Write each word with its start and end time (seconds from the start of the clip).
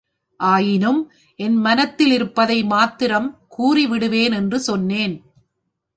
ஆயினும் 0.39 1.01
என் 1.39 1.57
மனத்திலிருப்பதை 1.57 2.65
மாத்திரம் 2.65 3.37
கூறி 3.47 3.87
விடுவேன் 3.87 4.31
என்று 4.31 4.59
சொன்னேன். 4.59 5.15